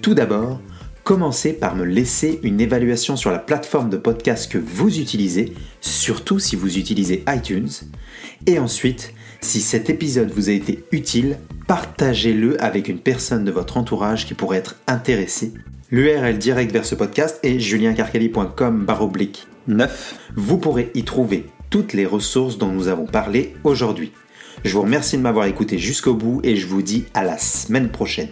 Tout 0.02 0.14
d'abord, 0.14 0.62
commencez 1.04 1.54
par 1.54 1.76
me 1.76 1.84
laisser 1.84 2.40
une 2.44 2.62
évaluation 2.62 3.16
sur 3.16 3.32
la 3.32 3.40
plateforme 3.40 3.90
de 3.90 3.98
podcast 3.98 4.52
que 4.52 4.58
vous 4.58 5.00
utilisez, 5.00 5.54
surtout 5.82 6.40
si 6.40 6.56
vous 6.56 6.78
utilisez 6.78 7.24
iTunes. 7.28 7.70
Et 8.48 8.58
ensuite, 8.58 9.14
si 9.42 9.60
cet 9.60 9.90
épisode 9.90 10.32
vous 10.32 10.50
a 10.50 10.54
été 10.54 10.86
utile, 10.92 11.38
partagez-le 11.68 12.62
avec 12.64 12.88
une 12.88 13.00
personne 13.00 13.44
de 13.44 13.52
votre 13.52 13.78
entourage 13.78 14.26
qui 14.26 14.34
pourrait 14.34 14.58
être 14.58 14.78
intéressée. 14.88 15.54
L'URL 15.92 16.38
direct 16.38 16.72
vers 16.72 16.86
ce 16.86 16.96
podcast 16.96 17.40
est 17.44 17.60
juliencarcali.com 17.60 18.88
9. 19.68 20.20
Vous 20.36 20.58
pourrez 20.58 20.92
y 20.96 21.04
trouver 21.04 21.46
toutes 21.74 21.94
les 21.94 22.06
ressources 22.06 22.60
dont 22.60 22.72
nous 22.72 22.88
avons 22.88 23.08
parlé 23.08 23.56
aujourd'hui. 23.64 24.12
Je 24.64 24.72
vous 24.74 24.84
remercie 24.84 25.18
de 25.18 25.24
m'avoir 25.24 25.48
écouté 25.48 25.80
jusqu'au 25.80 26.14
bout 26.14 26.40
et 26.44 26.56
je 26.56 26.68
vous 26.68 26.84
dis 26.84 27.06
à 27.16 27.24
la 27.24 27.40
semaine 27.40 27.90
prochaine. 27.90 28.30